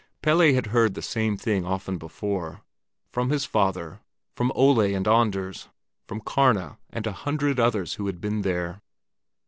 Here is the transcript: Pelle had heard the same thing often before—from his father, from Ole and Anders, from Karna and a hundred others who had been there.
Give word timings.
Pelle 0.23 0.51
had 0.55 0.65
heard 0.73 0.95
the 0.95 1.03
same 1.03 1.37
thing 1.37 1.63
often 1.63 1.99
before—from 1.99 3.29
his 3.29 3.45
father, 3.45 3.99
from 4.35 4.51
Ole 4.55 4.79
and 4.81 5.07
Anders, 5.07 5.69
from 6.07 6.21
Karna 6.21 6.79
and 6.89 7.05
a 7.05 7.11
hundred 7.11 7.59
others 7.59 7.93
who 7.93 8.07
had 8.07 8.19
been 8.19 8.41
there. 8.41 8.81